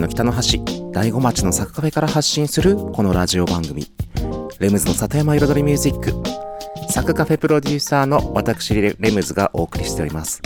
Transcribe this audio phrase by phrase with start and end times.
[0.00, 0.62] の北の端、
[0.92, 3.86] 大子町のサクカフェから発信するこのラジオ番組、
[4.58, 10.40] レムズの里山彩りミュージック、サクカフェプロデューサーの私レレムズがお送りしております。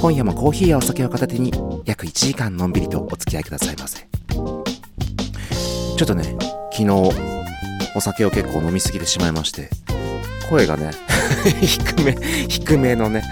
[0.00, 1.52] 今夜もコーヒーやお酒を片手に
[1.84, 4.00] 約1時間のんびりとお付き合いくださいませ。
[4.00, 6.36] ちょっとね、
[6.72, 6.92] 昨日
[7.94, 9.70] お酒を結構飲みすぎてしまいまして、
[10.50, 10.90] 声がね、
[11.62, 12.16] 低め、
[12.48, 13.22] 低めのね、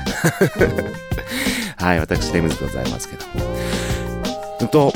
[1.77, 3.25] はい、私、レムズでございますけど。
[4.61, 4.93] うんと、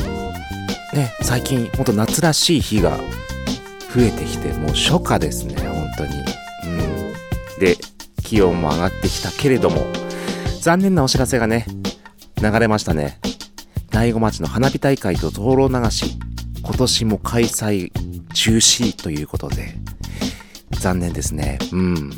[0.93, 2.99] ね、最近、ほんと夏らしい日が
[3.95, 6.13] 増えてきて、もう初夏ですね、本当に。
[6.67, 7.61] うん。
[7.61, 7.77] で、
[8.23, 9.87] 気温も上がってきたけれども、
[10.61, 11.67] 残念なお知らせがね、
[12.43, 13.21] 流れましたね。
[13.91, 16.19] 大子町の花火大会と灯籠流し、
[16.63, 17.91] 今年も開催
[18.35, 19.75] 中止ということで、
[20.71, 21.59] 残念ですね。
[21.73, 22.11] うん。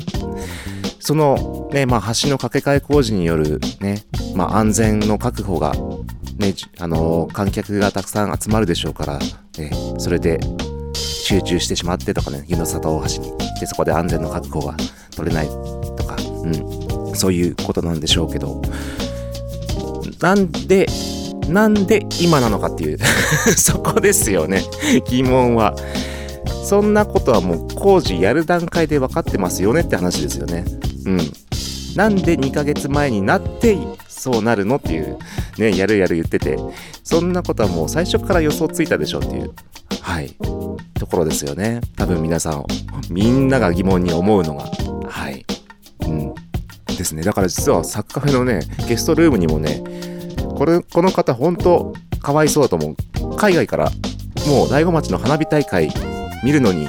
[0.99, 4.03] その、ね、まあ、橋の架け替え工事によるね、
[4.35, 5.73] まあ、安全の確保が、
[6.37, 10.39] ね、じあのー観客がたくさん集まるでしょうから、ね、それで
[10.93, 13.33] 集中してしまってとかね、湯の里大橋に。
[13.59, 14.75] で、そこで安全の確保が
[15.15, 18.61] 取れないとか、うん、そういうことなんでしょうけど、
[20.19, 20.87] なんで、
[21.47, 22.97] なんで今なのかっていう、
[23.55, 24.63] そこですよね、
[25.07, 25.75] 疑問は。
[26.63, 30.65] そんなことはもう工事やる段階で分かってますよねって話ですよね。
[31.05, 31.17] うん。
[31.95, 33.77] なんで2ヶ月前になって
[34.07, 35.17] そうなるのっていう、
[35.57, 36.57] ね、やるやる言ってて、
[37.03, 39.53] そんなことはもう最初から予想ついたでしょっていう、
[40.01, 40.35] はい、
[40.95, 41.81] ところですよね。
[41.95, 42.65] 多分皆さん、
[43.09, 44.65] みんなが疑問に思うのが、
[45.07, 45.45] はい。
[46.07, 46.33] うん。
[46.97, 47.23] ですね。
[47.23, 49.83] だから実はサッカーフェのね、ゲストルームにもね、
[50.55, 52.95] これ、この方本当かわいそうだと思
[53.31, 53.35] う。
[53.35, 53.91] 海外から、
[54.47, 55.91] もう大子町の花火大会
[56.43, 56.87] 見るのに、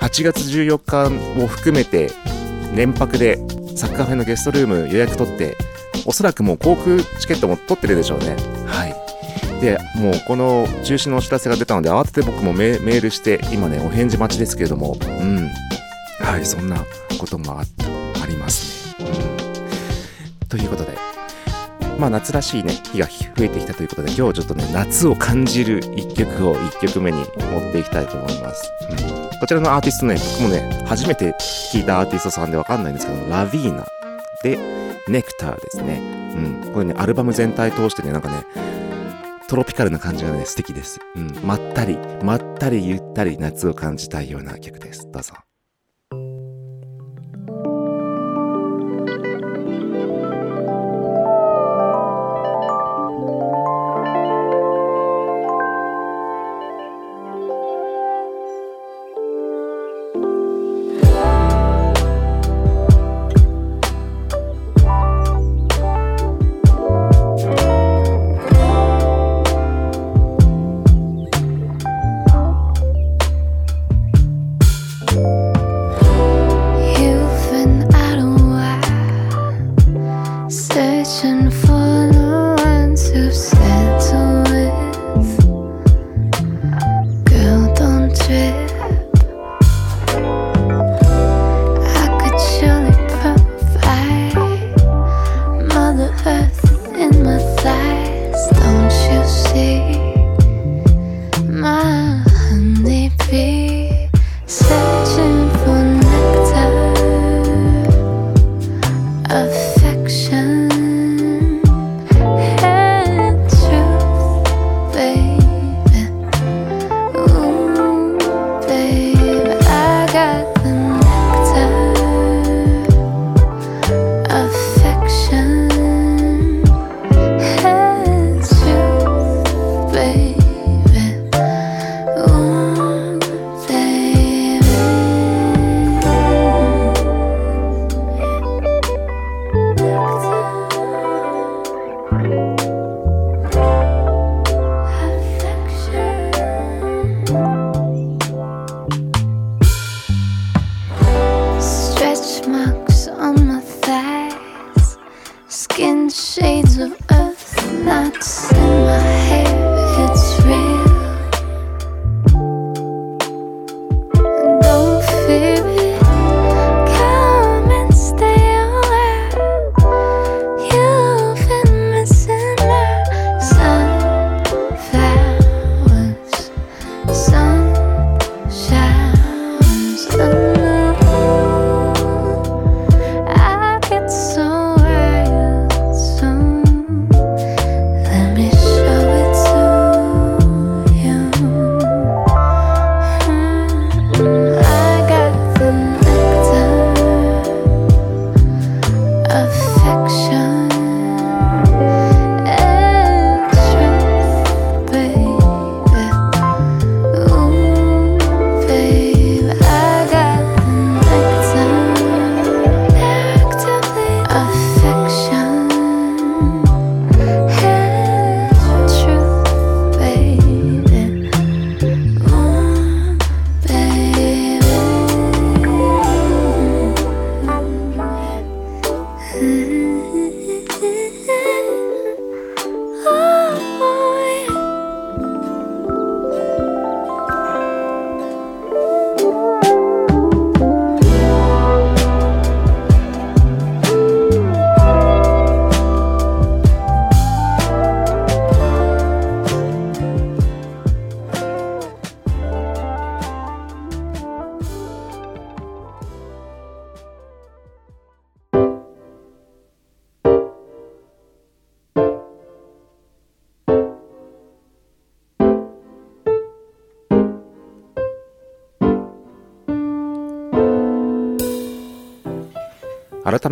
[0.00, 2.10] 8月14日を含めて、
[2.74, 3.36] 連泊で
[3.74, 5.56] サッカーフェのゲストルーム予約取って、
[6.04, 8.36] おそらくもう航空チケットも取ってるでしょうね。
[8.66, 9.60] はい。
[9.60, 15.50] で、もうこの中止のお知らせが出たので、慌てて僕もメメールして、今ね、お返事待ちですけれども、うん。
[16.20, 16.84] はい、そんな
[17.18, 17.64] こともあ
[18.22, 19.06] ありますね。
[20.42, 20.48] うん。
[20.48, 20.96] ということで、
[21.98, 27.24] まあ夏らしいね、日が増えてきたということで、今日はちょっとね、夏を感じる一曲を一曲目に持
[27.70, 28.70] っていきたいと思います。
[29.08, 31.34] うんこちらのアーティストね、僕もね、初めて
[31.72, 33.86] 聞いたアーティストさんでわかんないんですけど、ラビーナ
[34.42, 34.58] で、
[35.08, 36.00] ネクターですね。
[36.36, 36.72] うん。
[36.72, 38.44] これね、アルバム全体通してね、なんかね、
[39.48, 41.00] トロピカルな感じがね、素敵です。
[41.14, 41.32] うん。
[41.44, 45.10] まったり、まったりゆったり夏を感じたいような曲です。
[45.10, 45.34] どうぞ。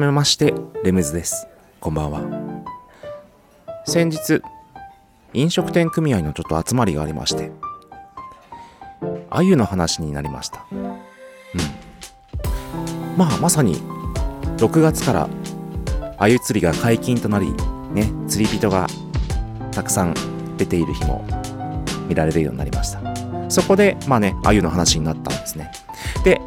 [0.03, 0.53] めまして
[0.83, 1.47] レムズです。
[1.79, 2.21] こんばんは。
[3.87, 4.43] 先日
[5.33, 7.53] 飲食店組合のちょっと集まりがありまして
[9.31, 10.67] 鮎の話になりました。
[10.73, 10.83] うん。
[13.17, 13.77] まあまさに
[14.57, 15.29] 6月から
[16.19, 17.53] 鮎釣りが解禁となり
[17.93, 18.89] ね釣り人が
[19.71, 20.15] たくさん
[20.57, 21.25] 出ている日も
[22.09, 23.01] 見られるようになりました。
[23.49, 25.71] そこでまあね鮎の話になったんですね。
[26.25, 26.41] で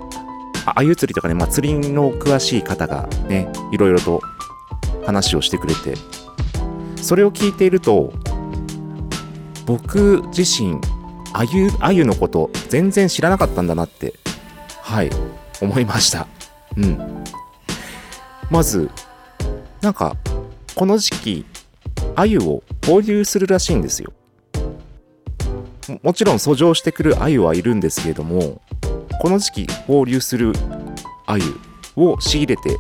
[0.66, 4.22] あゆ釣りとかね、まあ、釣りの詳しい方がね、いろいろと
[5.06, 5.96] 話をしてくれて、
[7.02, 8.14] それを聞いていると、
[9.66, 10.80] 僕自身、
[11.34, 14.14] あゆ、あゆのこと全然知らなかったんだなって、
[14.82, 15.10] はい、
[15.62, 16.28] 思いました。
[16.78, 17.24] うん。
[18.50, 18.90] まず、
[19.82, 20.16] なんか、
[20.76, 21.46] この時期、
[22.16, 24.14] あゆを放流するらしいんですよ。
[26.02, 28.62] もちろん遡上してくるアユはいるんですけれども
[29.22, 30.54] この時期放流する
[31.26, 31.44] 鮎
[31.96, 32.78] を仕入れて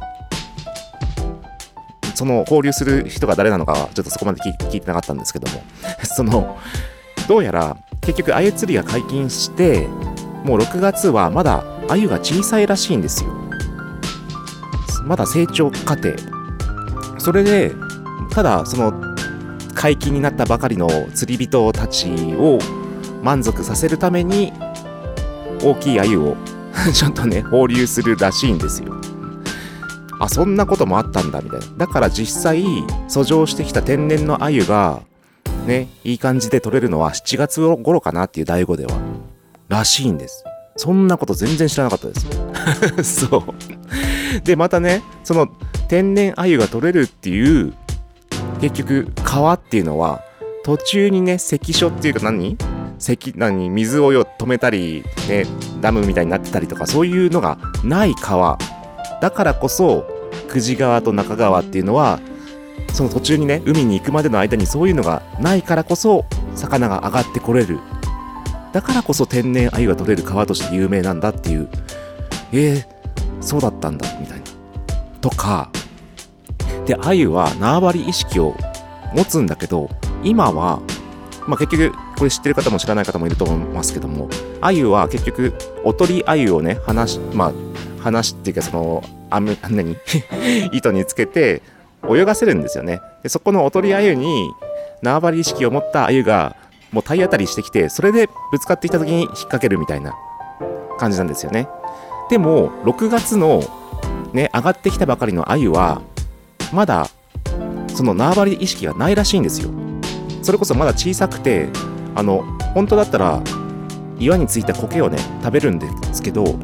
[2.13, 5.63] その放流する人が誰なのかはちょっとそこまで聞いてなかったんですけども
[6.03, 6.57] その
[7.27, 9.87] どうやら結局鮎釣りが解禁して
[10.43, 13.31] もう6月はまだ鮎が小さいらしいんですよ。
[15.05, 16.13] まだ成長過程。
[17.19, 17.71] それで
[18.31, 18.93] ただその
[19.73, 22.59] 解禁になったばかりの釣り人たちを
[23.23, 24.51] 満足させるために
[25.65, 26.37] 大きい鮎を
[26.93, 27.41] ちょっとね。
[27.41, 28.93] 放流するらしいんですよ。
[30.19, 31.65] あそんなこともあったんだみたいな。
[31.77, 32.63] だから実際
[33.07, 35.01] 遡上してきた天然の鮎が
[35.65, 38.93] ねいい感じで取れるのは7月頃かなっていう醍醐では
[39.67, 40.43] らしいんです。
[40.77, 44.41] そんなこと全然知らなかったです そう。
[44.43, 45.47] でまたねその
[45.87, 47.73] 天然鮎が取れるっていう
[48.61, 50.21] 結局川っていうのは
[50.63, 52.57] 途中にね関所っていうか何
[53.13, 55.45] 石何水を止めたり、ね、
[55.81, 58.57] ダムみたいになってたりとかそういうのがない川。
[59.21, 60.05] だからこそ
[60.49, 62.19] 久慈川と中川っていうのは
[62.93, 67.79] その途中にね海に行くまでの間にそういうのがないからこそ魚が上がってこれる。
[68.73, 71.69] だからこそ天然鮎が取れる川として有名なんだっていう。
[72.51, 72.85] えー、
[73.41, 74.43] そうだったんだみたいな。
[75.21, 75.69] とか。
[76.85, 78.55] で鮎は縄張り意識を
[79.15, 79.89] 持つんだけど
[80.23, 80.81] 今は
[81.47, 84.29] まあ、結局、これ知ってる方も知らない方もいると思いますけども、
[84.61, 87.53] 鮎は結局、おとり鮎をね、話、まあ、
[88.01, 89.95] 話っていうか、その、あめ、何？
[90.71, 91.61] 糸につけて
[92.09, 93.01] 泳がせるんですよね。
[93.23, 94.51] で、そこのおとり鮎に
[95.01, 96.55] 縄張り意識を持った鮎が、
[96.91, 100.15] もう体当たりしてきて、それでぶつかってきた時に引っ掛けるみたいな
[100.97, 101.67] 感じなんですよね。
[102.29, 103.61] でも、6月の
[104.33, 106.01] ね、上がってきたばかりの鮎は、
[106.73, 107.07] まだ、
[107.93, 109.69] その縄張り意識がないらしいんですよ。
[110.45, 111.69] それこそまだ小さくて
[112.13, 112.43] あの
[112.75, 113.41] 本当だったら
[114.19, 116.59] 岩についた苔をね食べるんですけど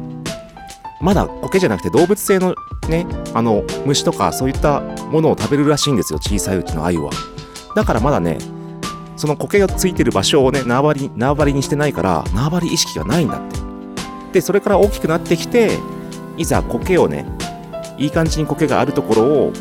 [1.00, 2.54] まだ苔じゃなくて動物性の
[2.88, 7.10] ねあの虫とかそういったものを食べるらしいんですよ小さいうちの鮎は。
[7.74, 8.38] だからまだね
[9.16, 13.58] その苔がついてる場所をね縄張り縄張りにしてないから縄張り意識がないんだって。
[14.34, 15.76] でそれから大きくなってきて
[16.36, 17.26] いざ苔をね
[17.98, 19.52] いい感じに苔があるところを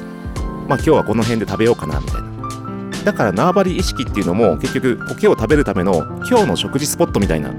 [0.67, 2.30] まあ今日はこの辺で食べようかなみたいな。
[3.03, 7.53] だから縄張り意識っていうのも結局苔を食べるための今日の食事スポットみたいな。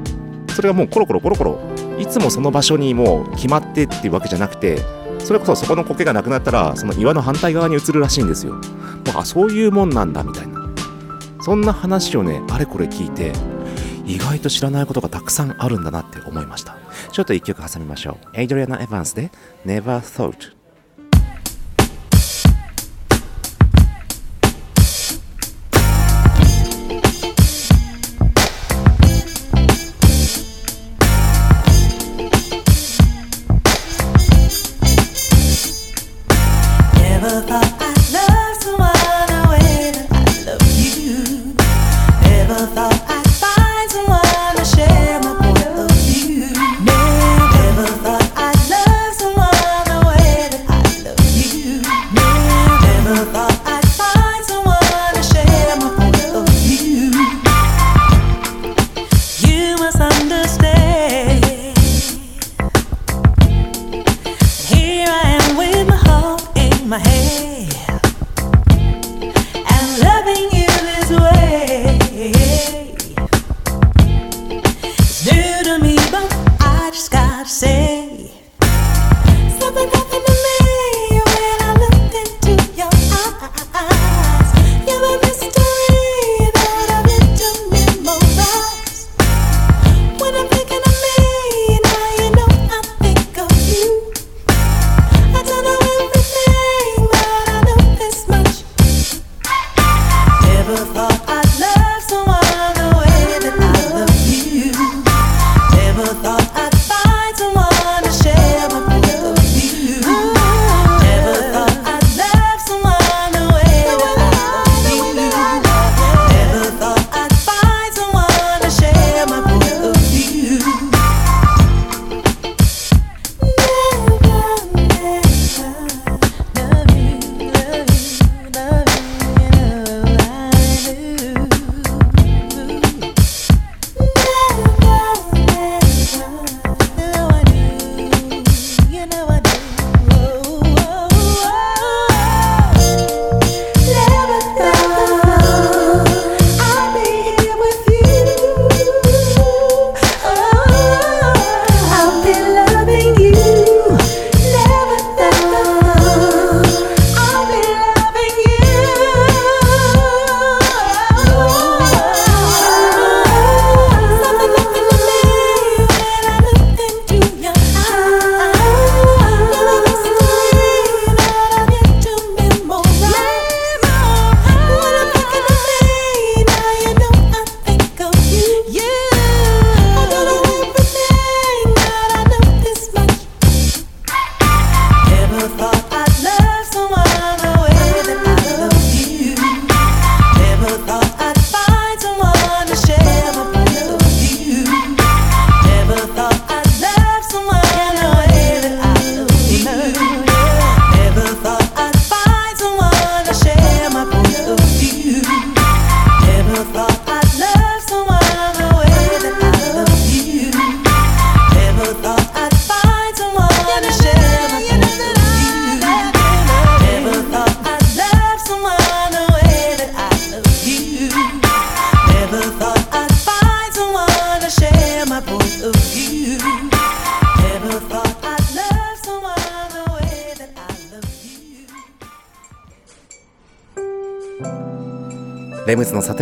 [0.54, 1.58] それがもうコロコロコロコロ。
[1.99, 4.78] いつもその場所にもう決まってっていうわけじゃなくて
[5.18, 8.54] それこそそこの苔がなくなったらその岩の反対側に移るらしいんですよ。
[9.12, 10.61] まあそういうもんなんだみたいな。
[11.40, 13.32] そんな話をねあれこれ聞いて
[14.06, 16.76] 意外と知らないことがたくさんあるんだなって思いました。
[17.11, 18.40] ちょっと一曲挟みましょう。
[18.40, 19.30] エイドリアナ・エヴァンスで
[19.66, 20.62] Never Thought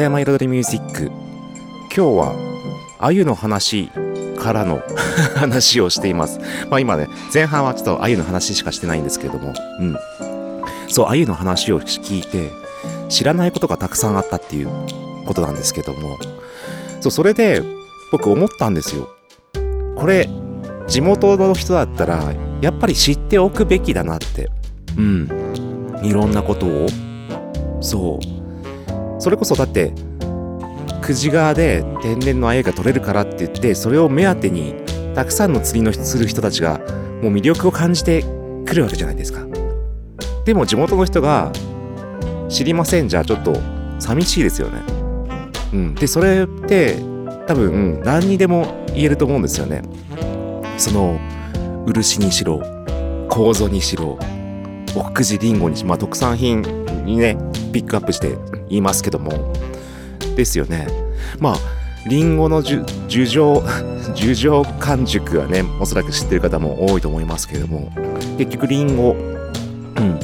[0.03, 1.05] 山彩りミュージック。
[1.05, 2.35] 今日は
[2.99, 3.91] 鮎の話
[4.39, 4.83] からの
[5.37, 6.39] 話をしています。
[6.71, 9.53] まあ今ね前半はちょっと鮎の話しかしてないんですけれども。
[9.81, 9.97] うん。
[10.89, 12.51] そう鮎の話を聞いて
[13.09, 14.69] 知らないことがたくさんあったっていう
[15.27, 16.19] ことなんですけども。
[17.01, 17.63] そうそれで
[18.13, 19.09] 僕思ったんですよ。
[19.97, 20.29] これ
[20.89, 24.49] 地元の人だったらやっぱり知っておくべきだなって。
[24.97, 25.29] うん。
[26.03, 26.87] いろんなことを。
[27.81, 28.40] そう。
[29.21, 29.93] それこそだって
[31.03, 34.75] 久慈川で天然の鮎が取れるからって言ってそれを目当てに
[35.15, 36.79] たくさんの釣りのする人たちが
[37.23, 38.23] もう魅力を感じて
[38.67, 39.47] くるわけじゃないですか
[40.45, 41.53] でも地元の人が
[42.49, 43.55] 知りませんじゃあちょっと
[43.99, 44.83] 寂しいですよね。
[45.73, 46.97] うん、でそれって
[47.47, 49.83] 多分何にでも言えると思うんですよね。
[50.79, 51.21] その
[51.87, 52.61] 漆にしろ
[53.29, 54.19] 楮にしろ
[54.97, 56.63] 奥久慈りんごにしまあ特産品
[57.05, 57.37] にね
[57.73, 58.37] ピックアップして
[58.71, 59.53] 言いますけども。
[60.37, 60.87] ですよね。
[61.39, 61.57] まあ
[62.09, 63.63] リンゴの樹樹上
[64.15, 67.93] 樹上完熟はねおそらく知ってる方も多いと思いますけれども。
[68.39, 69.15] 結局リンゴ
[69.97, 70.19] うん。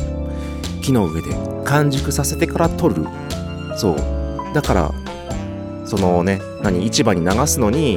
[0.81, 1.29] 木の上で
[1.65, 3.05] 完熟させてから取る。
[3.76, 3.97] そう。
[4.55, 4.95] だから
[5.85, 7.97] そのね何市場に流すのに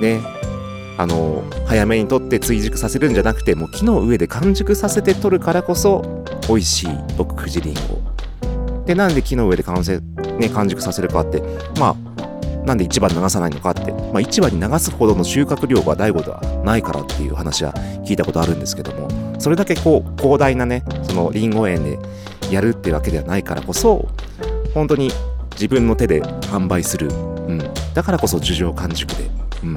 [0.00, 0.20] ね
[0.96, 6.88] あの早めに取って追熟させるんじゃなくてもう木の上で完熟させて取るからこそ美味しい
[7.18, 8.07] 奥久慈りんご。
[8.88, 10.00] でなんで木の上で完成、
[10.38, 11.42] ね、完熟させるかって
[11.78, 17.74] まあなんで市場に流さないのかって、まあ、市場に流すほどの収穫量が大悟ではないからっていう話は
[18.06, 21.98] 聞いたことあるんですけどもそれだけこう広大なねそのリンゴ園で
[22.50, 24.08] やるってわけではないからこそ
[24.72, 25.10] 本当に
[25.52, 27.58] 自分の手で販売する、うん、
[27.92, 29.28] だからこそ樹上完熟で、
[29.64, 29.76] うん、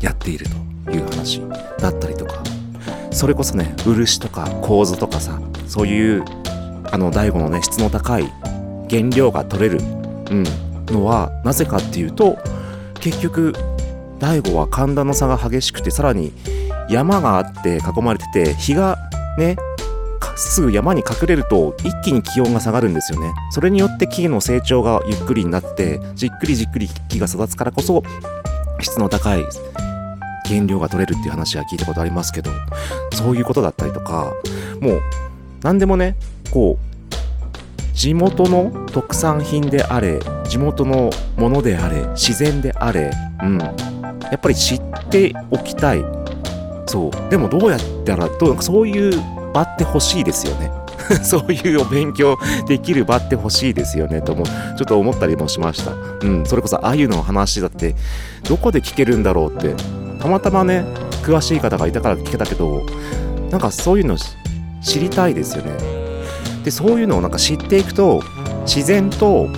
[0.00, 0.46] やっている
[0.86, 1.42] という話
[1.78, 2.42] だったりとか
[3.10, 6.24] それこそね漆とか楮とかさそういう
[6.94, 8.32] あの大悟のね質の高い
[8.88, 10.44] 原料が取れる、うん、
[10.86, 12.38] のはなぜかっていうと
[13.00, 13.52] 結局
[14.20, 16.32] 大悟は寒暖の差が激しくてさらに
[16.88, 18.96] 山があって囲まれてて日が
[19.36, 19.56] ね
[20.36, 23.32] すぐ山に隠れると一気に気温が下がるんですよね。
[23.50, 28.04] それによって木の成長がゆっくりになってじっくりじっくり木が育つからこそ
[28.80, 29.44] 質の高い
[30.46, 32.52] 原料が取れるっていう話は聞いたことありますけど
[33.12, 34.32] そういうことだったりとか
[34.80, 35.02] もう
[35.62, 36.16] 何でもね
[36.54, 43.10] こう地元の特産品であれ地元のものであれ自然であれ
[43.42, 43.58] うん。
[43.58, 46.04] やっぱり知っておきたい。
[46.86, 47.30] そう。
[47.30, 49.20] でもどうやったらどうそういう
[49.52, 50.70] 場って欲しいですよね。
[51.22, 55.92] そういうお勉強できる場って欲しいですよねともちょっと思ったりもしました。
[56.22, 56.46] うん。
[56.46, 57.94] それこそあゆの話だって
[58.48, 59.74] どこで聞けるんだろうって
[60.20, 60.84] たまたまね
[61.22, 62.82] 詳しい方がいたから聞けたけど
[63.50, 64.16] なんかそういうの
[64.82, 66.03] 知りたいですよね。
[66.64, 68.22] でそういうのをなんか知っていくと
[68.62, 69.48] 自然と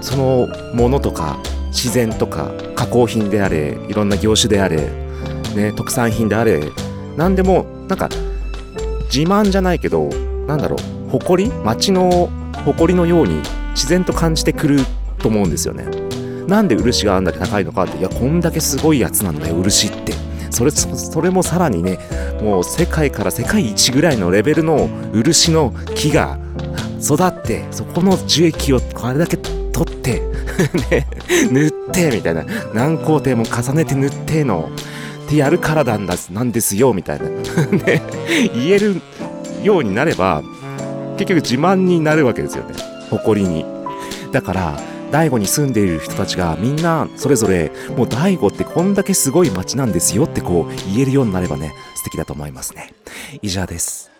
[0.00, 1.38] そのものとか
[1.68, 4.88] 自然とか加工品であれいろんな業種であれ、
[5.54, 6.62] ね、特産品であれ
[7.16, 8.08] 何でもなんか
[9.12, 10.08] 自慢じゃないけど
[10.46, 12.30] なんだろう誇り街の
[12.64, 14.78] 誇りのように自然と感じてくる
[15.18, 15.84] と思うんですよね。
[16.46, 20.29] なんで漆があんだけ高いのかっていやこんだけすごいやつなんだよ漆って。
[20.68, 21.98] それそれもさらにね
[22.42, 26.38] もう世界から世界一ぐらいのレベルの漆の木が
[27.02, 30.30] 育ってそこの樹液をこれだけ取って
[30.90, 31.06] ね、
[31.50, 32.44] 塗ってみたいな。
[32.74, 34.70] 何工程も重ねて塗っての。
[35.26, 37.28] ってやるからなんだなんですよみたいな。
[37.86, 38.02] ね
[38.54, 39.00] 言える
[39.62, 40.42] ようになれば
[41.16, 42.74] 結局自慢になるわけですよね。
[43.10, 43.64] 誇りに。
[44.32, 52.94] だから大悟に住んでいる人たちがみんなそれぞれもう大悟ってこんだけすごい街なんですよってこう言えるようになればね素敵だと思いますね。
[53.42, 54.10] 以上です「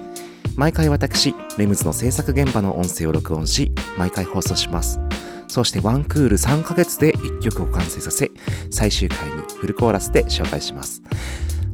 [0.61, 4.99] 毎回私レムズの制作現場の音声を録音し毎回放送します。
[5.47, 8.29] そしてワンクール3ヶ月で1曲を完成させ
[8.69, 11.01] 最終回にフルコーラスで紹介します。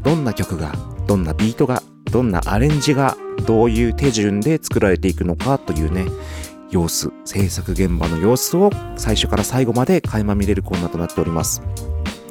[0.04, 0.72] どんな曲が
[1.06, 6.06] どんなビートがどんなアレンジがどういう手順で作られていくのかというね
[6.72, 11.62] 様子制作現場の様子を最初から最後まで垣間見れるコーナーとなっております。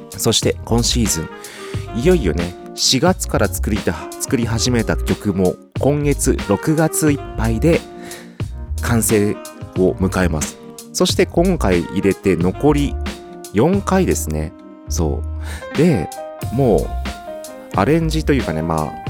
[0.08, 7.80] そして今シーズンいよいよね4月から作りた作り始めた曲も今月6月いっぱいで
[8.82, 9.32] 完成
[9.78, 10.58] を迎えます
[10.92, 12.94] そして今回入れて残り
[13.54, 14.52] 4回ですね
[14.90, 15.22] そ
[15.74, 16.10] うで
[16.52, 16.86] も
[17.74, 19.06] うアレンジというかねまあ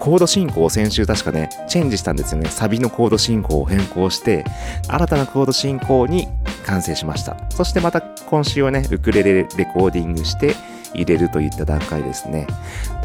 [0.00, 2.50] コード進行を先週確かね、チェンジしたんですよね。
[2.50, 4.44] サビのコード進行を変更して、
[4.88, 6.26] 新たなコード進行に
[6.66, 7.36] 完成しました。
[7.50, 10.56] そしてまた今週はね、ウクレレレコーディングして
[10.94, 12.46] 入れるといった段階ですね。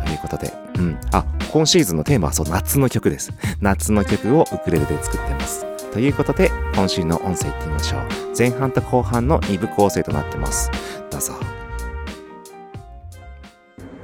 [0.05, 0.97] ということで、うん。
[1.11, 3.31] あ、今シーズンのテーマはそう、夏の曲です。
[3.61, 5.65] 夏の曲をウクレレで作ってます。
[5.91, 8.01] ということで、今週の音声いってみましょう。
[8.37, 10.69] 前半と後半の2部構成となってます。
[11.09, 11.33] どうぞ。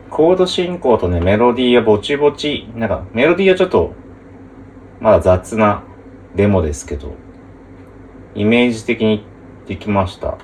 [0.09, 3.93] コード進行とね、メロディーはぼちぼち、なんかメロディーはちょっと、
[4.99, 5.83] まだ雑な
[6.35, 7.13] デモですけど、
[8.35, 9.25] イメージ的に
[9.67, 10.37] できました。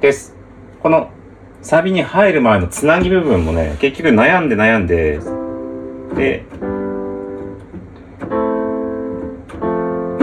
[0.00, 0.36] です。
[0.82, 1.10] この
[1.62, 5.20] サビに入る前のつなぎ部分もね、結局悩んで悩んで、
[6.16, 6.44] で、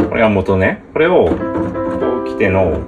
[0.10, 0.84] これが元ね。
[0.92, 1.32] これを、こ
[2.26, 2.82] う来ての、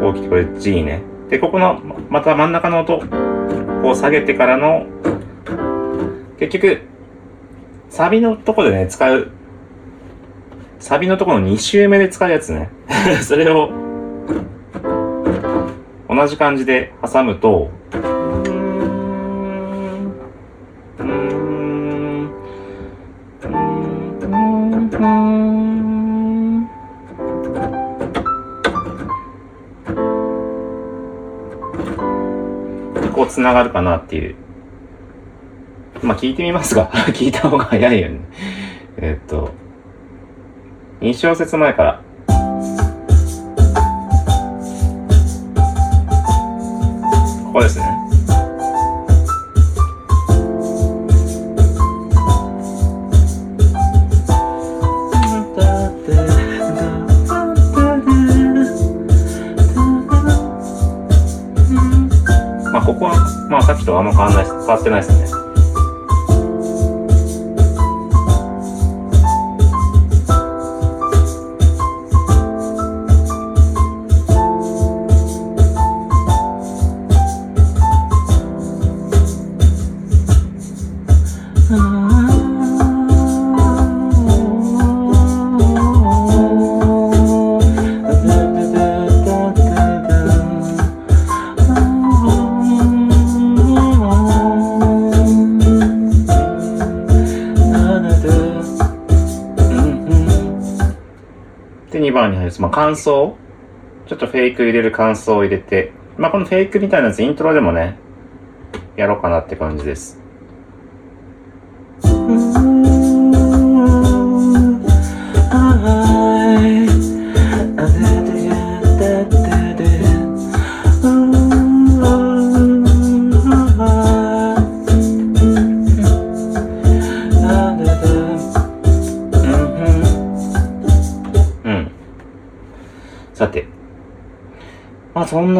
[0.00, 1.02] こう来て、これ G ね。
[1.28, 3.00] で、ここの、ままた真ん中の音、
[3.82, 4.86] こう下げてからの、
[6.38, 6.82] 結局、
[7.90, 9.32] サビのとこでね、使う、
[10.78, 12.70] サビのとこの2周目で使うやつね。
[13.20, 13.70] それを、
[16.18, 17.70] 同じ感じで挟むと、
[33.14, 34.34] こう繋がるかなっていう。
[36.02, 38.20] まあ聞いてみますが、 聞いた方が早いよね。
[38.96, 39.52] えっと、
[41.00, 42.07] 2小節前から。
[47.58, 47.84] ここですね。
[62.70, 64.44] まあここは、まあさっきとあんま変わんない。
[64.44, 65.27] 変わってないですね。
[102.68, 103.36] の、感想。
[104.06, 107.98] ちょっとフェイク入れる感想を入れて、まあ、このフェイクみたいなやつイントロでもね、
[108.96, 110.17] やろうかなって感じです。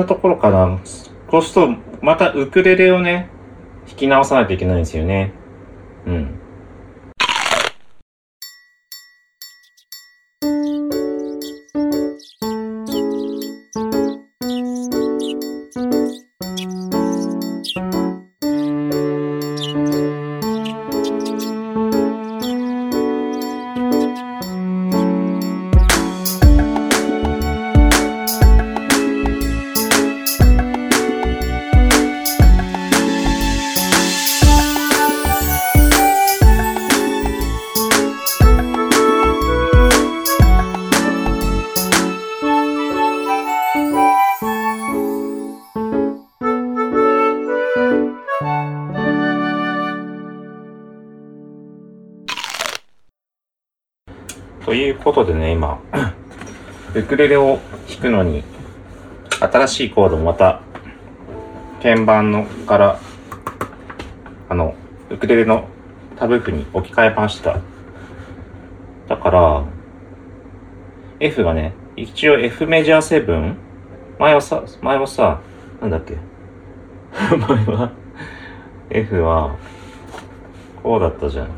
[0.08, 0.80] ところかな。
[1.28, 3.28] こうすると、またウクレレをね、
[3.86, 5.32] 弾き直さないといけないんですよね。
[57.18, 58.44] レレを弾くのに、
[59.40, 60.60] 新しいコードをまた、
[61.82, 63.00] 鍵盤のから、
[64.48, 64.74] あの、
[65.10, 65.68] ウクレレの
[66.16, 67.58] タブ譜に置き換えました。
[69.08, 69.64] だから、
[71.18, 73.54] F がね、一応 F メジャー7、
[74.20, 75.40] 前はさ、前はさ、
[75.80, 76.16] なんだっけ？
[77.36, 77.90] 前は、
[78.90, 79.56] F は、
[80.84, 81.48] こうだったじゃん。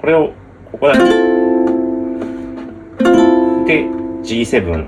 [0.00, 0.32] これを、
[0.70, 0.94] ここだ。
[3.66, 3.84] で、
[4.22, 4.86] G7。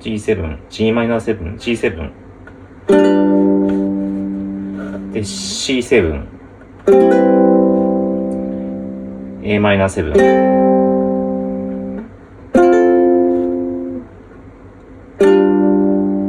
[0.00, 2.10] G7、Gm7、G7。
[5.12, 6.24] で、C7。
[9.42, 10.12] Am7。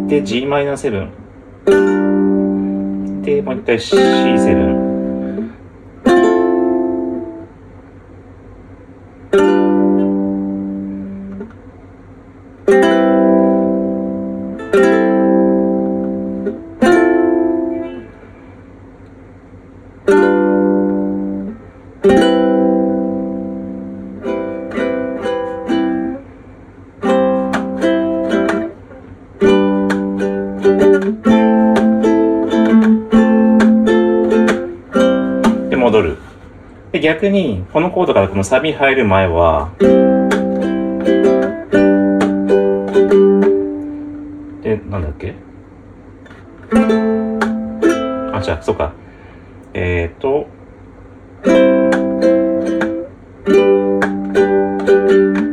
[0.08, 1.10] で、Gm7。
[3.22, 4.79] で、もう一回 C7。
[37.30, 39.72] に、このコードからこのサビ入る前は、
[44.62, 45.34] で、なんだっけ？
[48.34, 48.94] あ、じゃあ、そうか。
[49.74, 50.48] えーと、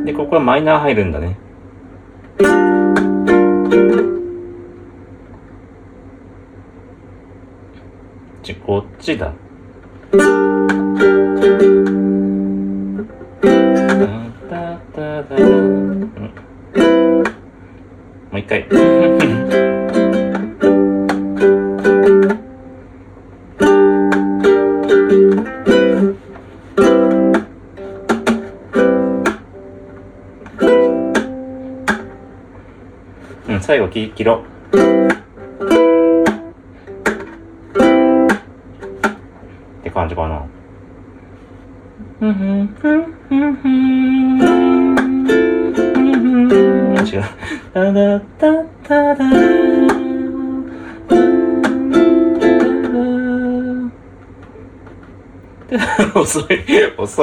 [0.05, 1.39] で、ここはマイナー入るんだね。
[8.43, 9.33] ち、こっちだ。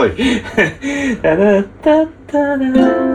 [0.08, 0.12] い。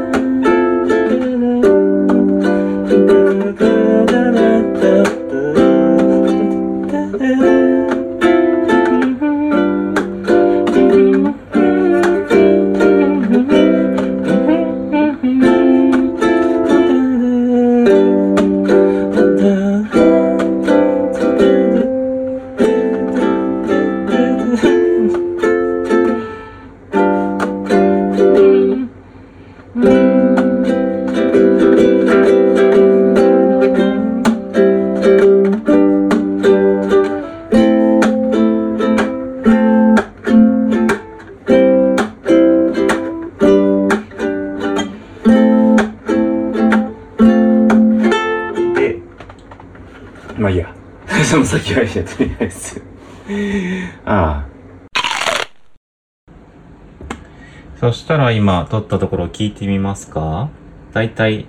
[58.18, 60.48] から今撮ったところ聞いてみますか？
[60.92, 61.46] だいたい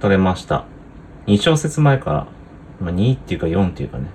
[0.00, 0.64] 撮れました。
[1.26, 2.26] 2小節前から、
[2.80, 4.06] まあ、2っていうか4っていうかね。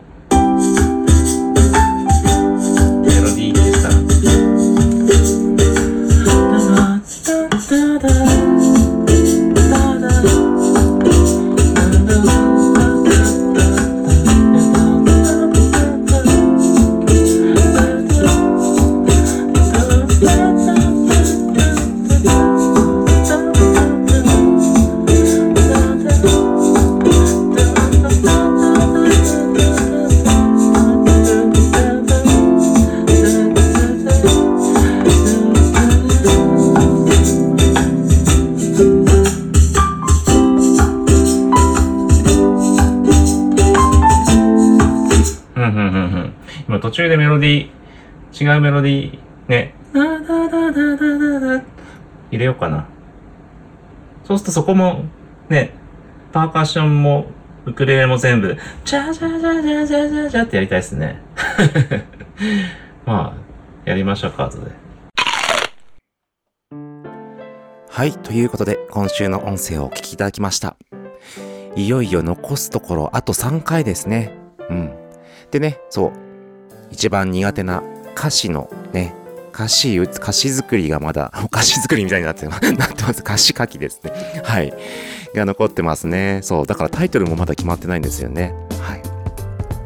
[47.08, 49.74] 中でメロディー、違うメロディー、ね、
[52.32, 52.88] 入れようかな。
[54.26, 55.06] そうするとそこも、
[55.48, 55.72] ね、
[56.34, 57.28] パーカッションも、
[57.65, 61.22] ウクレレも全部、チャチャチャチャチャチャチャってやりたいですね。
[63.06, 64.72] まあ、やりましょうか、後で。
[67.89, 70.76] はい、ということで、今週の音声をお聞きいただきました。
[71.76, 74.34] いよいよ残すところ、あと3回ですね。
[74.70, 74.91] うん。
[75.52, 76.27] でね、そう、
[76.91, 77.84] 一番苦手な
[78.15, 79.13] 歌詞のね、
[79.54, 83.21] 歌詞、歌詞作りがまだ、お 歌詞作りみたいになって なってます。
[83.21, 84.12] 歌詞書きですね。
[84.43, 84.71] はい。
[85.36, 86.39] が残ってますね。
[86.43, 88.54] そう、だからタイトルもまだ決まってないんですよね。
[88.82, 89.02] はい。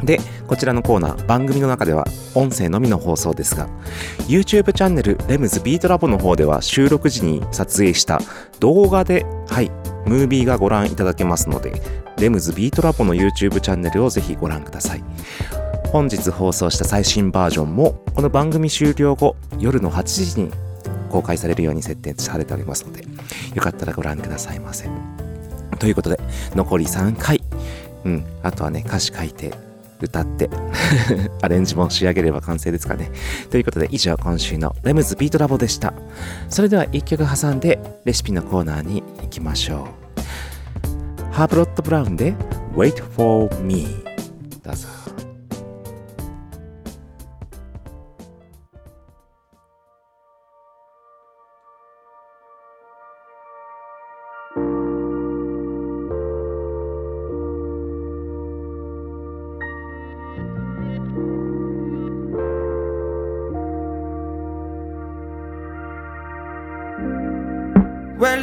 [0.06, 3.68] で、こちらのコーナー、番組の中では音声のみの放送ですが、
[4.28, 8.22] YouTube チャンネルレムズビートラボの方では収録時に撮影した
[8.60, 9.72] 動画で、はい、
[10.06, 11.82] ムービーがご覧いただけますので、
[12.18, 15.04] レムズビートラボの YouTube チャンネルをぜひご覧ください。
[15.92, 20.50] 本日放送した最新バージョンも、この番組終了後、夜の8時に
[21.10, 23.04] 公開されるように設定されておりますので、
[23.54, 24.90] よかったらご覧くださいませ。
[25.80, 26.18] ということで、
[26.56, 27.42] 残り3回。
[28.06, 29.54] うん、あとはね、歌詞書いて、
[30.00, 30.50] 歌って、
[31.44, 33.12] アレンジも仕上げれば完成ですかね。
[33.50, 35.94] ということで、以上今週のレムズビートラボでした。
[36.48, 39.90] それでは一曲挟んで、レシピのコーナーに行きましょ
[41.30, 41.34] う。
[41.34, 42.34] ハーブロット・ブラウンで
[42.78, 43.88] Wait for Me
[44.64, 45.01] どうぞ。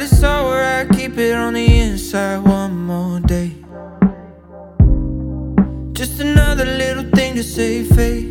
[0.01, 3.51] It's alright, keep it on the inside one more day.
[5.91, 8.28] Just another little thing to save face.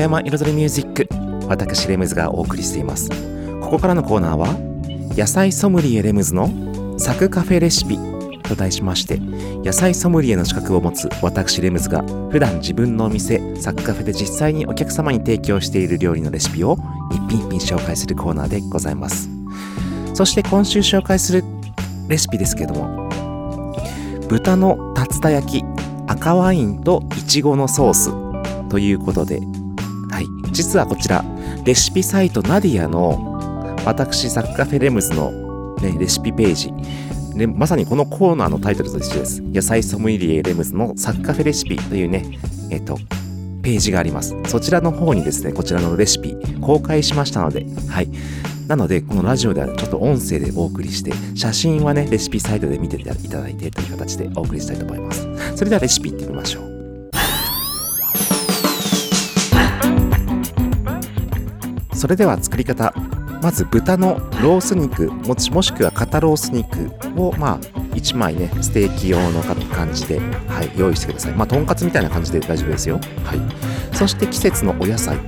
[0.00, 1.08] レムズの里山彩りミュージック
[1.46, 3.10] 私レムズがお送りしています。
[3.60, 4.48] ここからのコーナーは
[5.14, 6.48] 野菜ソムリエレムズの
[6.98, 7.98] サクカフェレシピ
[8.42, 9.18] と題しまして
[9.62, 16.78] 野菜ソムリエの資格を持つ私レムズが普段自分のお店サクカフェで実際にお客様に提供している料理のレシピを
[17.12, 19.28] 一品一品紹介するコーナーでございます。
[20.14, 21.44] そして今週紹介する
[22.08, 23.08] レシピですけども
[24.28, 25.64] 豚の竜田焼き
[26.06, 28.10] 赤ワインといちごのソース
[28.70, 29.40] ということで、
[30.52, 31.24] 実はこちら
[31.64, 36.72] レシピサイトナディアの私サッカフェレムズの、ね、レシピページ。
[37.36, 39.42] でまさにこのコーナーのタイトルと一緒です。
[39.42, 42.38] 野菜ソムリエレムズのサッカフェレシピというね
[42.70, 42.98] えっと
[43.62, 44.34] ページがあります。
[44.46, 48.08] そちらの方にですねこちらのレシピ公開しましたのではい。
[48.66, 55.28] なのでこのラジオではちょっと音声でお送りして写真はねレシピサイトで見ていただいてという形でお送りしたいと思います。
[55.56, 56.69] それではレシピいってみましょう。
[62.00, 62.94] それでは作り方。
[63.42, 67.58] まず豚のロース肉もしくは肩ロース肉をまあ
[67.94, 71.32] 1枚ねステーキ用の感じで、はい、用意してください。
[71.32, 72.98] まあとんかつみたいな感じで大丈夫ですよ。
[73.22, 73.94] はい。
[73.94, 75.18] そして季節のお野菜。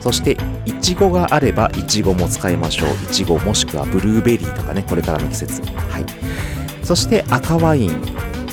[0.00, 2.88] そしていちごがあればいちごも使いましょう。
[2.90, 5.60] いちごもしくはブルーベリーとかねこれからの季節。
[5.62, 6.06] はい。
[6.84, 7.90] そして赤ワイン。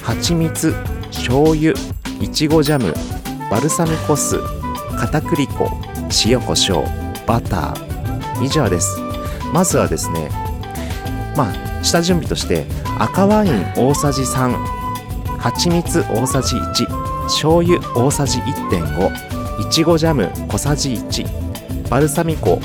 [0.02, 0.74] 蜂蜜
[1.12, 1.74] 醤油
[2.20, 2.96] いちごジャム
[3.52, 4.40] バルサミコ酢
[4.98, 5.70] 片栗粉
[6.26, 7.03] 塩コショウ。
[7.26, 8.44] バター。
[8.44, 9.00] 以上です。
[9.54, 10.30] まずはですね
[11.36, 12.66] まあ下準備として
[13.00, 14.52] 赤ワイン大さじ3
[15.38, 16.88] 蜂蜜大さじ1
[17.26, 22.60] 醤油大さじ1.5いちごジャム小さじ1バルサミコ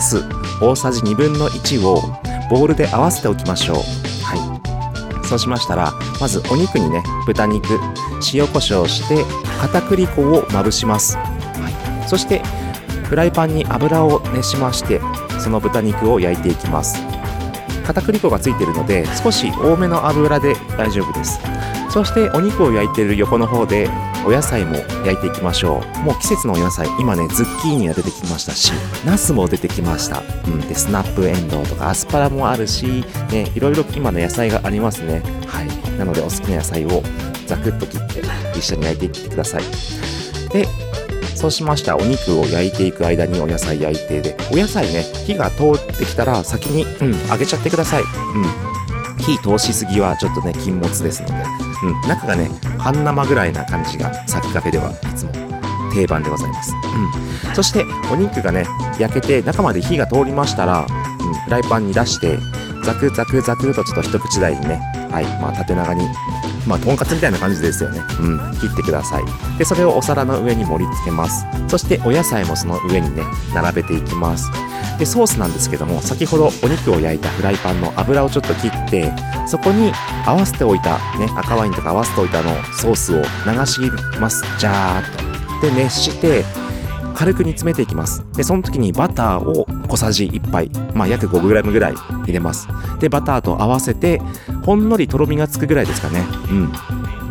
[0.00, 0.22] 酢
[0.60, 2.00] 大さじ1分の1を
[2.48, 3.76] ボウルで合わせておきましょう。
[3.76, 3.82] は
[5.22, 5.26] い。
[5.26, 7.78] そうしましたらまずお肉にね豚肉
[8.34, 9.24] 塩コショウして
[9.60, 12.42] 片栗粉をまぶします、はい、そして
[13.12, 14.98] フライパンに油を熱しまして
[15.38, 16.96] その豚肉を焼いていきます。
[17.84, 21.38] 片栗粉がついているので少し多めの油で大丈夫です。
[21.90, 23.90] そしてお肉を焼いている横の方で
[24.26, 25.98] お野菜も焼いていきましょう。
[25.98, 28.72] もう季節のお野菜今ねズッキーニが出てきましたし
[29.04, 35.20] ナスも出てきました、うん、でスナップエンドウとかアスパラもあるし、ね、いろいろ今の野菜がありますね。
[35.46, 35.98] はい。
[35.98, 37.02] なのでお好きな野菜を
[37.46, 38.22] ザクッと切って
[38.58, 39.62] 一緒に焼いていってください。
[40.50, 40.66] で
[41.34, 41.96] そうしました。
[41.96, 51.34] お肉を焼いていく間にお野菜焼いてでお野菜ね火が通ってきたら先に、うん、揚げちゃってください、うん、火通しすぎはちょっとね禁物ですので、
[51.84, 55.32] うん、中がね半生ぐらいな感じがサッカフェではいつも
[55.92, 56.72] 定番でございます、
[57.46, 58.66] うん、そしてお肉がね
[58.98, 62.38] 焼けて中まで火が通りましたら、うん、フライパンに出して
[62.84, 64.80] ザクザクザクとちょっと一口大にね
[65.12, 66.08] はいまあ縦長に
[66.66, 68.00] まあ、とんかつみたいな感じですよね。
[68.20, 69.24] うん、切ってください。
[69.58, 71.44] で、それをお皿の上に盛り付けます。
[71.68, 73.22] そして、お野菜もその上にね、
[73.54, 74.48] 並べていきます。
[74.98, 79.12] で、ソースなんですけども、先ほどお肉を焼いたフライパンの油をちょっと切って、
[79.46, 79.92] そこに
[80.24, 83.80] 合わせておいた、ね、赤ワインとか合わせておいたのソースを流し
[84.20, 84.44] ます。
[84.58, 85.66] ジャーっと。
[85.66, 86.44] で、熱して、
[87.12, 88.24] 軽く煮詰めていきます。
[88.34, 92.68] で、その時にバターを小さじ1杯、まあ約 5g ぐらい入れます。
[92.98, 94.20] で、バターと合わせて、
[94.64, 96.24] ほんのりとろみがつくぐらいですかね。
[96.50, 96.72] うん。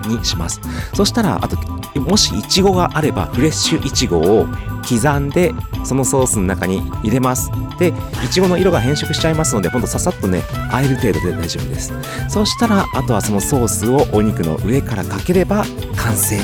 [0.07, 0.59] にします。
[0.93, 1.57] そしたら、あと、
[1.99, 4.47] もしイチゴがあれば、フレッシュイチゴを
[4.88, 5.53] 刻んで、
[5.84, 7.51] そのソースの中に入れます。
[7.79, 11.93] で、イチゴの色が変色しちゃいますので、ほんとささっとね、和える程度で大丈夫です。
[12.29, 15.65] そしたら、あとはそのソースをお肉の上からかければ
[15.95, 16.38] 完成。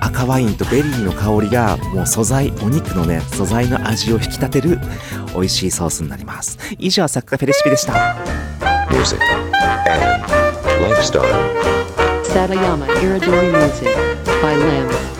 [0.00, 4.78] 赤ワインとベリーの香りがもう素材お肉のね素材の味を引き立てる
[5.34, 8.16] 美味しいソースになります以上サッカフェレシピでした
[8.90, 10.26] music, and
[10.82, 11.24] lifestyle.
[12.24, 13.88] Satoyama Irodori Music
[14.42, 15.19] by Limbs.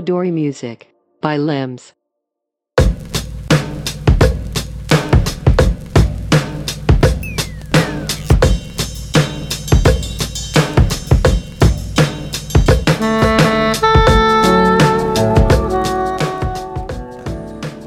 [0.00, 0.86] Satayama Iridori Music
[1.20, 1.94] by Limbs.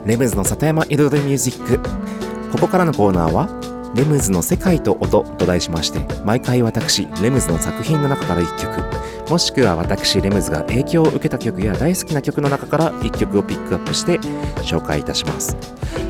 [0.06, 1.80] レムズの里山彩りミュージック
[2.52, 3.48] ここからのコーナーは
[3.96, 14.20] 「レムズの世界と音」と題しまして毎回私レムズの作品の中から1曲もしくは私レムズが影響を受けた曲や大好きな曲の中から1曲をピックアップして
[14.64, 15.58] 紹介いたします。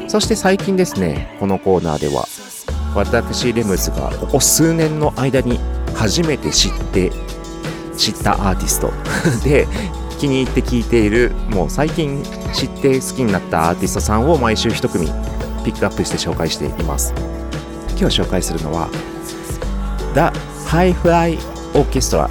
[0.07, 2.25] そして最近ですねこのコーナーでは
[2.95, 5.59] 私レムズがここ数年の間に
[5.95, 7.11] 初めて知って
[7.97, 8.91] 知ったアーティスト。
[9.43, 9.67] で
[10.19, 15.07] 気に入って聴いているもう最近知って好きになったアーティストさんを毎週一組
[15.65, 17.13] ピックアップして紹介しています。
[17.99, 18.89] 今日紹介するのは
[20.13, 20.31] The
[20.69, 21.37] Hi-Fi
[21.73, 22.29] Orchestra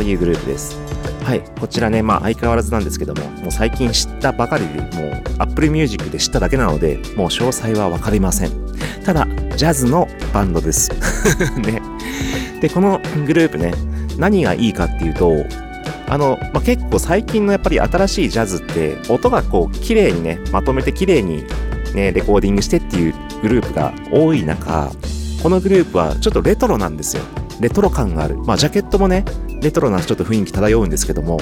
[0.00, 0.78] というグループです。
[1.24, 8.50] はいこちらねまあ相変わらずなんですけどももう最近知ったばかりでもう Apple Music で知っただけなのでもう詳細は分かりません。
[9.04, 9.26] ただ
[9.56, 10.90] ジャズのバンドです。
[11.60, 11.82] ね。
[12.62, 13.74] でこのグループね
[14.16, 15.34] 何がいいかっていうと
[16.08, 21.44] あの、まあ、結構最近のやっぱり新しいジャズって音がこう綺麗にねまとめて綺麗に
[21.94, 24.90] ねレコーディングしてっていうグループが多い中
[25.42, 27.22] このグループはちょっとレトロなんですよ。
[27.60, 28.36] レトロ感がある。
[28.38, 29.24] まあジャケットもね
[29.60, 31.38] レトロなちょっと雰囲気漂うんですけども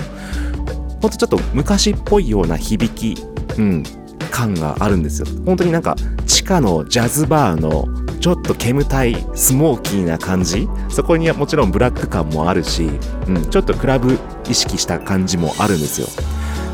[1.01, 3.21] ほんとちょっと昔っぽいような響き
[3.57, 3.83] うん
[4.31, 5.27] 感があるんですよ。
[5.47, 5.97] 本当になんか
[6.27, 7.89] 地下のジャズバーの
[8.21, 10.69] ちょっと煙たいスモーキーな感じ。
[10.91, 12.91] そこにはもちろんブラック感もあるし、
[13.27, 16.07] うん、ちょっとクラブ意識した感じもあるんですよ。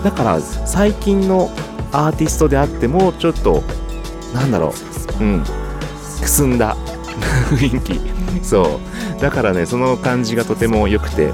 [0.03, 1.51] だから最近の
[1.93, 3.63] アーティストであってもちょっと
[4.35, 4.75] なんだろ
[5.21, 5.45] ううん
[6.21, 6.77] くすんだ
[7.57, 8.01] 雰囲気。
[8.43, 8.81] そ
[9.19, 9.21] う。
[9.21, 11.33] だからねその感じがとても良くて。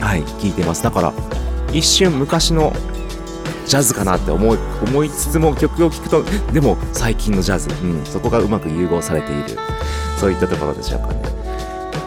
[0.00, 0.82] はい聞いてます。
[0.82, 1.12] だから
[1.72, 2.72] 一瞬昔の
[3.66, 9.58] ジャズかなって思い思いつつも曲を聴くとでも最近のジャズ、うん、そこがうまく融合されている。
[10.18, 11.22] そういったところでしょうかね。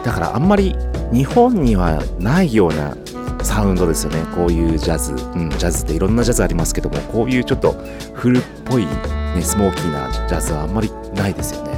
[0.04, 0.76] だからあんまり
[1.12, 2.96] 日本にはないような
[3.42, 4.22] サウンドですよね。
[4.34, 7.72] こういうジャズ、うん、ジャズっていろんなジャズありますけどもこういうちょっと
[8.14, 11.73] 古っぽい、ね、スモーキーなジャズはあんまりないですよね、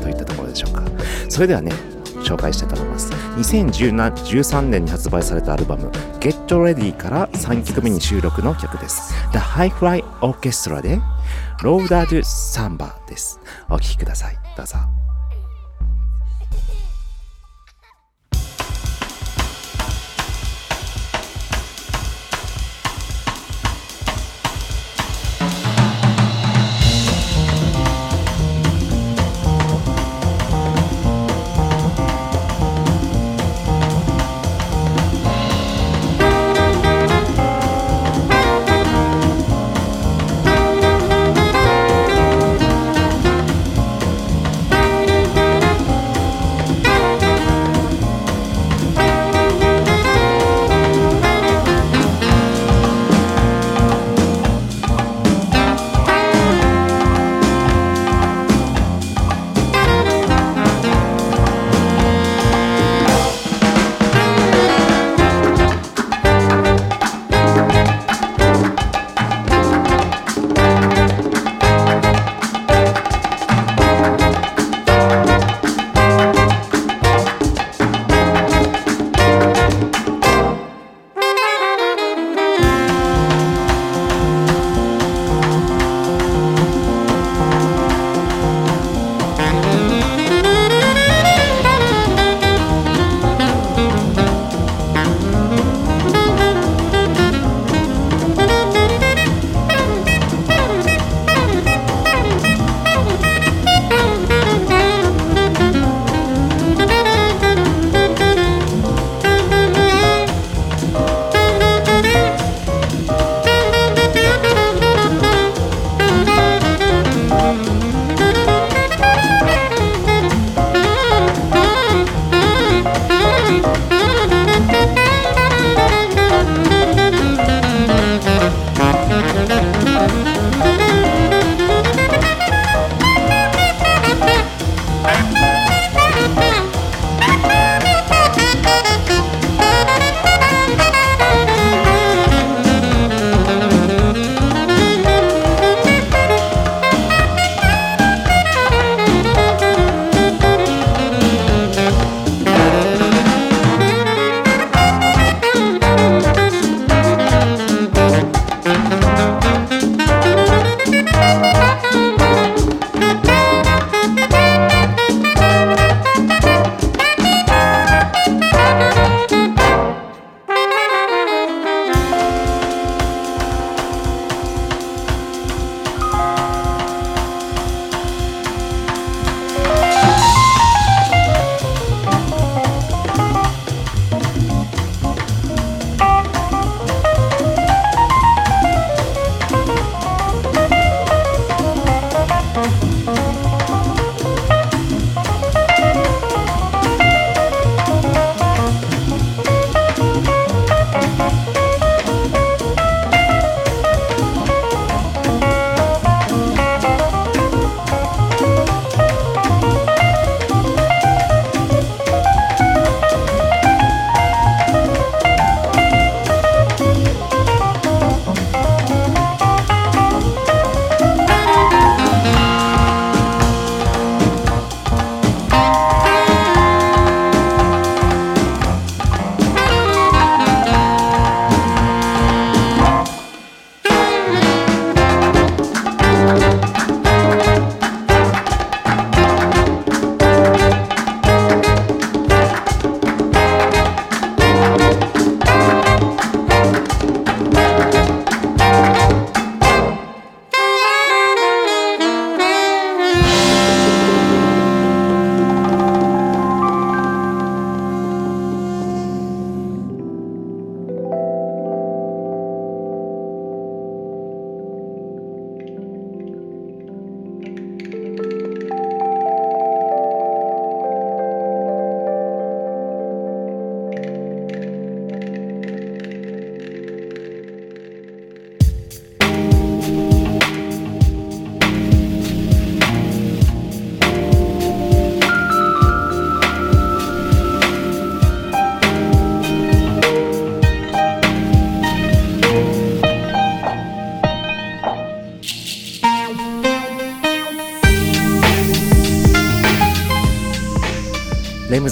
[0.00, 0.82] といったところでしょうか。
[1.28, 1.72] それではね
[2.24, 3.12] 紹介したいと思います。
[3.12, 5.88] 2013年に発売されたアルバム
[6.20, 9.14] Get Ready から3曲目に収録の曲です。
[9.32, 11.00] The High Fly Orchestra で
[11.62, 13.40] Road to Samba です。
[13.68, 14.38] お聴きください。
[14.56, 15.03] どうぞ。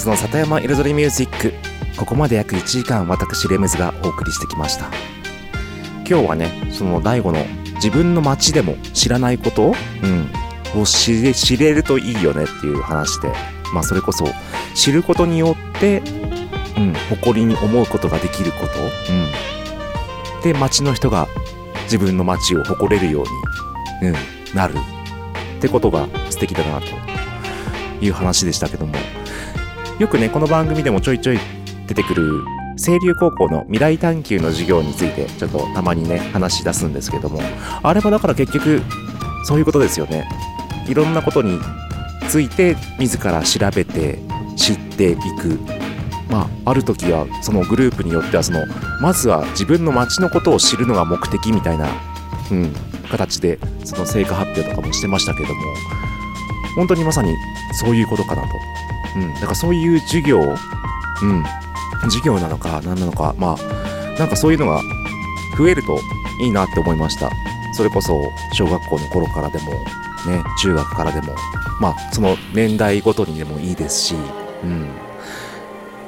[0.03, 1.53] ズの里山彩りミュージック。
[1.97, 4.89] ここまで約1時間私レムズがお送りしてきました。
[6.05, 7.43] 今日はねその大悟の
[7.75, 9.73] 自分の街でも知らないこと、
[10.73, 13.31] うん、を知れ知れるといいよねっていう話で
[13.73, 14.25] まあそれこそ
[14.75, 16.01] 知ることによって、
[16.77, 18.73] うん、誇りに思うことができること、
[20.37, 21.29] うん、で街の人が
[21.83, 23.23] 自分の街を誇れるよ
[24.01, 24.15] うに、うん、
[24.55, 24.75] なる
[25.57, 26.87] ってことが素敵だなと
[28.03, 28.93] いう話でしたけども。
[29.99, 31.39] よくねこの番組でもちょいちょい
[31.87, 32.43] 出てくる
[32.77, 37.39] 清流高校の未来探求の授業についてちょっとたまにね話し出すんですけども
[37.83, 38.81] あれはだから結局
[39.45, 40.27] そういうことですよね。
[40.87, 41.59] いろんなことに
[42.27, 44.19] ついて自ら調べて
[44.55, 45.59] 知っていく。
[46.29, 48.65] まあある時はそのグループによってはその
[49.01, 51.87] まずは自分の街のことを知るのが目的みたいな、
[52.49, 52.73] うん、
[53.11, 55.61] 形でその成果発表とかもしてましたけども
[56.75, 57.35] 本当にまさに
[57.73, 58.47] そういうことかなと、
[59.15, 61.43] うん、だからそういう授業うん。
[62.03, 64.81] 授業なのか何なのかまあなんかそういうのが
[65.57, 65.99] 増えると
[66.41, 67.31] いいなって思いました。
[67.73, 69.71] それこそ小学校の頃からでも
[70.29, 71.35] ね中学からでも。
[71.79, 74.15] まあその年代ごとにでもいいですし
[74.63, 74.87] うん。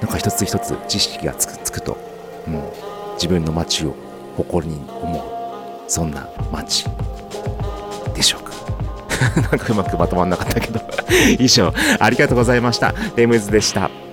[0.02, 1.98] なんか一つ一つ知識がつくつくと、
[2.48, 2.62] うん、
[3.14, 3.96] 自分の街を
[4.38, 6.86] 誇りに思うそんな街。
[9.52, 10.82] なんかうまくまとまんなかったけど。
[11.40, 12.94] 以上ありがとうございました。
[13.16, 14.05] レムズでした。